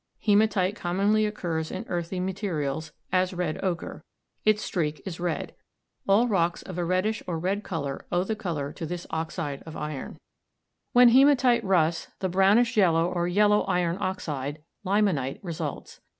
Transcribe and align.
Hematite 0.19 0.75
commonly 0.75 1.27
occurs 1.27 1.69
in 1.69 1.85
earthy 1.87 2.19
materials, 2.19 2.91
as 3.11 3.35
red 3.35 3.63
ochre. 3.63 4.03
Its 4.43 4.63
streak 4.63 4.99
is 5.05 5.19
red. 5.19 5.53
All 6.07 6.27
rocks 6.27 6.63
of 6.63 6.79
a 6.79 6.83
reddish 6.83 7.21
or 7.27 7.37
red 7.37 7.63
color 7.63 8.07
owe 8.11 8.23
the 8.23 8.35
color 8.35 8.73
to 8.73 8.87
this 8.87 9.05
oxide 9.11 9.61
of 9.67 9.77
iron. 9.77 10.17
When 10.93 11.09
hematite 11.09 11.63
rusts, 11.63 12.07
the 12.17 12.29
brownish 12.29 12.75
yellow 12.75 13.11
or 13.11 13.27
yellow 13.27 13.61
iron 13.65 13.99
oxide, 14.01 14.63
limonite, 14.83 15.37
results. 15.43 16.01